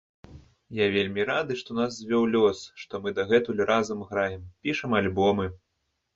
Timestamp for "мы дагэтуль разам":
3.05-4.03